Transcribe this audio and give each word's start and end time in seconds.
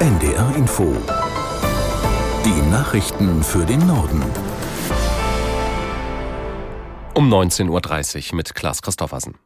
NDR 0.00 0.56
Info. 0.56 0.92
Die 2.44 2.70
Nachrichten 2.70 3.44
für 3.44 3.64
den 3.64 3.86
Norden. 3.86 4.22
Um 7.14 7.32
19.30 7.32 8.30
Uhr 8.30 8.36
mit 8.36 8.56
Klaas 8.56 8.82
Christoffersen. 8.82 9.36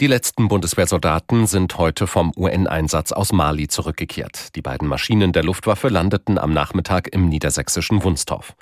Die 0.00 0.06
letzten 0.06 0.46
Bundeswehrsoldaten 0.46 1.48
sind 1.48 1.76
heute 1.76 2.06
vom 2.06 2.32
UN-Einsatz 2.36 3.10
aus 3.10 3.32
Mali 3.32 3.66
zurückgekehrt. 3.66 4.54
Die 4.54 4.62
beiden 4.62 4.86
Maschinen 4.86 5.32
der 5.32 5.42
Luftwaffe 5.42 5.88
landeten 5.88 6.38
am 6.38 6.52
Nachmittag 6.52 7.08
im 7.08 7.28
niedersächsischen 7.28 8.04
Wunstorf. 8.04 8.54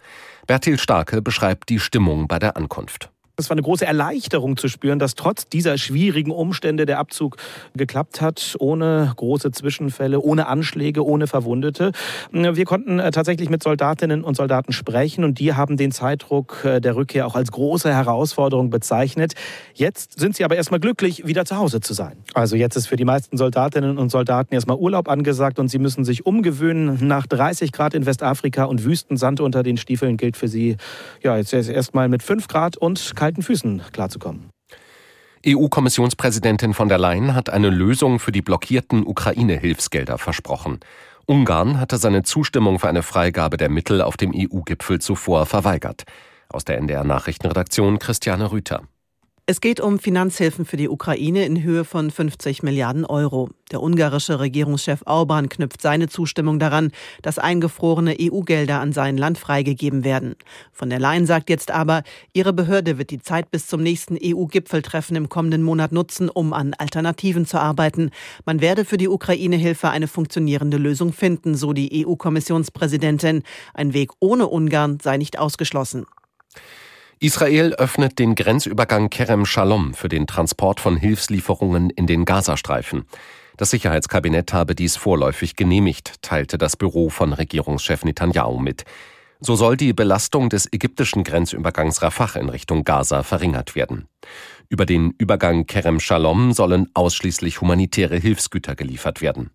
Bertil 0.47 0.79
Starke 0.79 1.21
beschreibt 1.21 1.69
die 1.69 1.79
Stimmung 1.79 2.27
bei 2.27 2.39
der 2.39 2.57
Ankunft. 2.57 3.11
Es 3.41 3.49
war 3.51 3.55
eine 3.55 3.63
große 3.63 3.87
Erleichterung 3.87 4.57
zu 4.57 4.67
spüren, 4.67 4.99
dass 4.99 5.15
trotz 5.15 5.49
dieser 5.49 5.79
schwierigen 5.79 6.33
Umstände 6.33 6.87
der 6.87 6.99
Abzug 6.99 7.37
geklappt 7.77 8.21
hat, 8.21 8.57
ohne 8.59 9.13
große 9.15 9.53
Zwischenfälle, 9.53 10.21
ohne 10.21 10.49
Anschläge, 10.49 11.07
ohne 11.07 11.29
Verwundete. 11.29 11.93
Wir 12.33 12.65
konnten 12.65 12.99
äh, 12.99 13.13
tatsächlich 13.13 13.49
mit 13.49 13.63
Soldatinnen 13.63 14.25
und 14.25 14.37
Soldaten 14.37 14.73
sprechen 14.73 15.23
und 15.23 15.39
die 15.39 15.55
haben 15.55 15.77
den 15.77 15.93
Zeitdruck 15.93 16.65
äh, 16.65 16.81
der 16.81 16.97
Rückkehr 16.97 17.29
auch 17.29 17.37
als 17.37 17.53
große 17.53 17.95
Herausforderung 17.95 18.71
bezeichnet. 18.71 19.35
Jetzt 19.73 20.19
sind 20.19 20.35
sie 20.35 20.45
aber 20.45 20.57
erstmal 20.57 20.81
glücklich, 20.81 21.25
wieder 21.25 21.45
zu 21.45 21.59
Hause 21.59 21.79
zu 21.79 21.95
sein. 21.95 22.17
Also 22.35 22.57
jetzt 22.57 22.75
ist 22.75 22.89
für 22.89 22.97
die 22.97 23.05
meisten 23.05 23.37
Soldatinnen 23.37 23.99
und 23.99 24.11
Soldaten 24.11 24.53
erstmal 24.53 24.79
Urlaub 24.79 25.09
angesagt 25.09 25.61
und 25.61 25.69
sie 25.69 25.79
müssen 25.79 26.05
sich 26.05 26.27
umgewöhnen. 26.27 27.07
Nach 27.07 27.29
30 27.29 27.71
Grad 27.71 27.95
in 27.95 28.05
Westafrika 28.05 28.65
und 28.65 28.83
Wüstensand 28.85 29.41
unter 29.41 29.63
den 29.63 29.77
Stiefeln 29.77 30.17
gilt 30.17 30.37
für 30.37 30.49
sie 30.49 30.77
ja 31.23 31.37
jetzt 31.37 31.53
erstmal 31.53 32.09
mit 32.09 32.25
5 32.25 32.49
Grad 32.49 32.77
und 32.77 33.15
kein 33.15 33.28
kalten 33.29 33.43
Füßen 33.43 33.83
klarzukommen. 33.93 34.49
EU-Kommissionspräsidentin 35.47 36.73
von 36.73 36.89
der 36.89 36.97
Leyen 36.97 37.35
hat 37.35 37.51
eine 37.51 37.69
Lösung 37.69 38.21
für 38.21 38.33
die 38.33 38.41
blockierten 38.41 39.07
Ukraine-Hilfsgelder 39.07 40.17
versprochen. 40.17 40.81
Ungarn 41.27 41.79
hatte 41.79 41.99
seine 41.99 42.23
Zustimmung 42.23 42.79
für 42.79 42.89
eine 42.89 43.03
Freigabe 43.03 43.59
der 43.59 43.69
Mittel 43.69 44.01
auf 44.01 44.17
dem 44.17 44.33
EU-Gipfel 44.35 44.99
zuvor 44.99 45.45
verweigert. 45.45 46.05
Aus 46.49 46.65
der 46.65 46.79
NDR 46.79 47.05
Nachrichtenredaktion 47.05 47.99
Christiane 47.99 48.51
Rüther. 48.51 48.85
Es 49.51 49.63
geht 49.63 49.81
um 49.81 49.99
Finanzhilfen 49.99 50.67
für 50.67 50.77
die 50.77 50.91
Ukraine 50.91 51.47
in 51.47 51.63
Höhe 51.63 51.87
von 51.87 52.11
50 52.11 52.63
Milliarden 52.63 53.07
Euro. 53.07 53.49
Der 53.73 53.83
ungarische 53.83 54.41
Regierungschef 54.41 55.01
Orban 55.07 55.49
knüpft 55.49 55.81
seine 55.81 56.07
Zustimmung 56.07 56.59
daran, 56.59 56.93
dass 57.23 57.39
eingefrorene 57.39 58.15
EU-Gelder 58.21 58.79
an 58.79 58.93
sein 58.93 59.17
Land 59.17 59.39
freigegeben 59.39 60.05
werden. 60.05 60.37
Von 60.71 60.91
der 60.91 60.99
Leyen 60.99 61.25
sagt 61.25 61.49
jetzt 61.49 61.71
aber, 61.71 62.03
ihre 62.35 62.53
Behörde 62.53 62.99
wird 62.99 63.09
die 63.09 63.23
Zeit 63.23 63.51
bis 63.51 63.67
zum 63.67 63.83
nächsten 63.83 64.19
EU-Gipfeltreffen 64.23 65.17
im 65.17 65.31
kommenden 65.31 65.63
Monat 65.63 65.93
nutzen, 65.93 66.29
um 66.29 66.53
an 66.53 66.75
Alternativen 66.75 67.47
zu 67.47 67.59
arbeiten. 67.59 68.11
Man 68.45 68.61
werde 68.61 68.85
für 68.85 68.99
die 68.99 69.09
Ukraine-Hilfe 69.09 69.89
eine 69.89 70.09
funktionierende 70.09 70.77
Lösung 70.77 71.15
finden, 71.15 71.55
so 71.55 71.73
die 71.73 72.07
EU-Kommissionspräsidentin. 72.07 73.45
Ein 73.73 73.95
Weg 73.95 74.11
ohne 74.21 74.47
Ungarn 74.47 74.99
sei 75.01 75.17
nicht 75.17 75.39
ausgeschlossen. 75.39 76.05
Israel 77.21 77.75
öffnet 77.75 78.21
den 78.21 78.37
Grenzübergang 78.37 79.11
Kerem 79.11 79.45
Shalom 79.45 79.93
für 79.93 80.09
den 80.09 80.29
Transport 80.29 80.79
von 80.79 80.97
Hilfslieferungen 80.97 81.91
in 81.91 82.07
den 82.07 82.25
Gazastreifen. 82.25 83.07
Das 83.57 83.71
Sicherheitskabinett 83.71 84.53
habe 84.53 84.77
dies 84.77 84.97
vorläufig 84.97 85.57
genehmigt, 85.57 86.23
teilte 86.23 86.59
das 86.59 86.77
Büro 86.77 87.09
von 87.09 87.33
Regierungschef 87.33 88.05
Netanyahu 88.05 88.61
mit. 88.61 88.85
So 89.41 89.57
soll 89.57 89.77
die 89.77 89.93
Belastung 89.93 90.49
des 90.49 90.73
ägyptischen 90.73 91.25
Grenzübergangs 91.25 92.03
Rafah 92.03 92.39
in 92.39 92.51
Richtung 92.51 92.85
Gaza 92.85 93.25
verringert 93.25 93.75
werden. 93.75 94.07
Über 94.69 94.87
den 94.87 95.13
Übergang 95.19 95.67
Kerem 95.67 95.99
Shalom 95.99 96.53
sollen 96.53 96.87
ausschließlich 96.95 97.61
humanitäre 97.61 98.17
Hilfsgüter 98.17 98.77
geliefert 98.77 99.23
werden. 99.23 99.51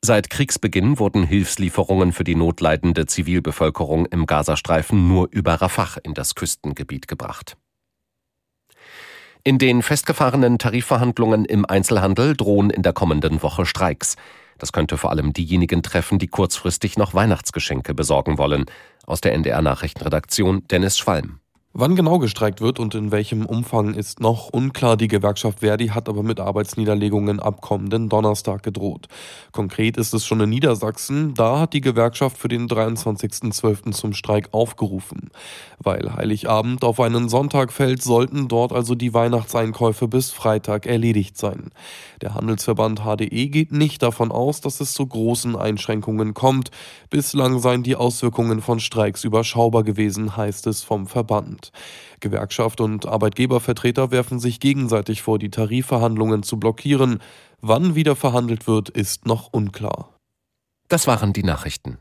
Seit 0.00 0.30
Kriegsbeginn 0.30 0.98
wurden 0.98 1.22
Hilfslieferungen 1.24 2.12
für 2.12 2.24
die 2.24 2.34
notleidende 2.34 3.06
Zivilbevölkerung 3.06 4.06
im 4.06 4.26
Gazastreifen 4.26 5.06
nur 5.06 5.28
über 5.30 5.54
Rafah 5.54 5.98
in 6.02 6.14
das 6.14 6.34
Küstengebiet 6.34 7.06
gebracht. 7.06 7.56
In 9.44 9.58
den 9.58 9.82
festgefahrenen 9.82 10.58
Tarifverhandlungen 10.58 11.44
im 11.44 11.64
Einzelhandel 11.64 12.36
drohen 12.36 12.70
in 12.70 12.82
der 12.82 12.92
kommenden 12.92 13.42
Woche 13.42 13.66
Streiks. 13.66 14.16
Das 14.58 14.72
könnte 14.72 14.96
vor 14.96 15.10
allem 15.10 15.32
diejenigen 15.32 15.82
treffen, 15.82 16.20
die 16.20 16.28
kurzfristig 16.28 16.96
noch 16.96 17.14
Weihnachtsgeschenke 17.14 17.94
besorgen 17.94 18.38
wollen. 18.38 18.66
Aus 19.04 19.20
der 19.20 19.32
NDR 19.32 19.60
Nachrichtenredaktion 19.60 20.66
Dennis 20.68 20.96
Schwalm. 20.96 21.41
Wann 21.74 21.96
genau 21.96 22.18
gestreikt 22.18 22.60
wird 22.60 22.78
und 22.78 22.94
in 22.94 23.12
welchem 23.12 23.46
Umfang 23.46 23.94
ist 23.94 24.20
noch 24.20 24.50
unklar. 24.50 24.98
Die 24.98 25.08
Gewerkschaft 25.08 25.60
Verdi 25.60 25.86
hat 25.86 26.06
aber 26.06 26.22
mit 26.22 26.38
Arbeitsniederlegungen 26.38 27.40
ab 27.40 27.62
kommenden 27.62 28.10
Donnerstag 28.10 28.62
gedroht. 28.62 29.08
Konkret 29.52 29.96
ist 29.96 30.12
es 30.12 30.26
schon 30.26 30.42
in 30.42 30.50
Niedersachsen. 30.50 31.32
Da 31.32 31.60
hat 31.60 31.72
die 31.72 31.80
Gewerkschaft 31.80 32.36
für 32.36 32.48
den 32.48 32.68
23.12. 32.68 33.92
zum 33.92 34.12
Streik 34.12 34.50
aufgerufen. 34.52 35.30
Weil 35.78 36.14
Heiligabend 36.14 36.84
auf 36.84 37.00
einen 37.00 37.30
Sonntag 37.30 37.72
fällt, 37.72 38.02
sollten 38.02 38.48
dort 38.48 38.72
also 38.72 38.94
die 38.94 39.14
Weihnachtseinkäufe 39.14 40.08
bis 40.08 40.30
Freitag 40.30 40.84
erledigt 40.84 41.38
sein. 41.38 41.70
Der 42.20 42.34
Handelsverband 42.34 43.00
HDE 43.00 43.48
geht 43.48 43.72
nicht 43.72 44.02
davon 44.02 44.30
aus, 44.30 44.60
dass 44.60 44.82
es 44.82 44.92
zu 44.92 45.06
großen 45.06 45.56
Einschränkungen 45.56 46.34
kommt. 46.34 46.70
Bislang 47.08 47.60
seien 47.60 47.82
die 47.82 47.96
Auswirkungen 47.96 48.60
von 48.60 48.78
Streiks 48.78 49.24
überschaubar 49.24 49.84
gewesen, 49.84 50.36
heißt 50.36 50.66
es 50.66 50.82
vom 50.82 51.06
Verband. 51.06 51.61
Land. 51.62 51.72
Gewerkschaft 52.20 52.80
und 52.80 53.06
Arbeitgebervertreter 53.06 54.10
werfen 54.10 54.38
sich 54.38 54.60
gegenseitig 54.60 55.22
vor, 55.22 55.38
die 55.38 55.50
Tarifverhandlungen 55.50 56.42
zu 56.42 56.58
blockieren. 56.58 57.20
Wann 57.60 57.94
wieder 57.94 58.16
verhandelt 58.16 58.66
wird, 58.66 58.88
ist 58.88 59.26
noch 59.26 59.52
unklar. 59.52 60.16
Das 60.88 61.06
waren 61.06 61.32
die 61.32 61.42
Nachrichten. 61.42 61.98